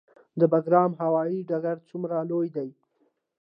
[0.39, 2.69] د بګرام هوايي ډګر څومره لوی دی؟